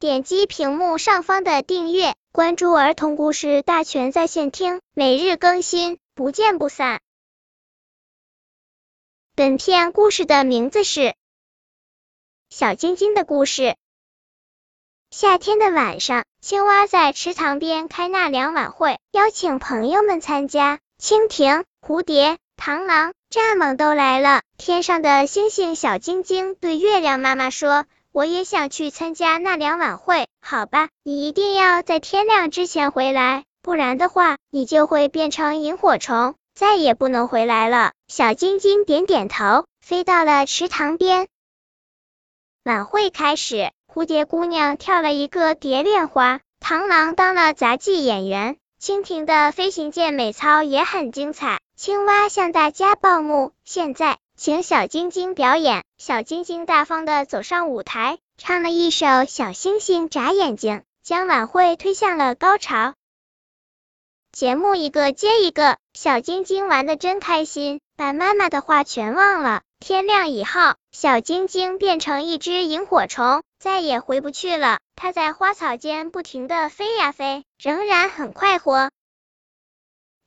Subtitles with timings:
[0.00, 7.00] 点击屏幕上方的订阅，关注儿童故事大全在线听，每日更新，不见不散。
[9.34, 11.00] 本片故事的名字是
[12.48, 13.62] 《小晶晶的故事》。
[15.10, 20.78] 夏天的晚上，青蛙在池塘边开纳凉晚会，邀请朋友们参加。
[21.02, 24.42] 蜻蜓、蝴蝶、螳螂、蚱蜢都来了。
[24.58, 27.86] 天上的星星小晶晶对月亮妈妈说
[28.18, 37.92] ：“我也想去参加纳凉晚会。”好吧，你一定要在天亮之前回来，不然的话，你就会变成萤火虫，再也不能回来了。
[38.08, 41.28] 小晶晶点点头，飞到了池塘边。
[42.64, 43.70] 晚会开始。
[43.86, 51.60] 蝴蝶姑娘跳了一个蝶恋花，螳螂当了杂技演员，蜻蜓的飞行健美操也很精彩。
[51.76, 55.82] 青蛙向大家报幕，现在请小晶晶表演。
[55.98, 62.94] 小晶晶大方的走上舞台，唱了一首《小星星眨眼睛》，将晚会推向了高潮。
[64.30, 69.62] 节目一个接一个，小晶晶玩的真开心，把妈妈的话全忘了。
[69.80, 74.78] 天亮以后，小晶晶变成一只萤火虫，再也回不去了。
[74.94, 78.90] 它在花草间不停的飞呀飞，仍然很快活。